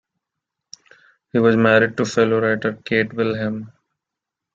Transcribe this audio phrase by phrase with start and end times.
[1.31, 3.71] He was married to fellow writer Kate Wilhelm.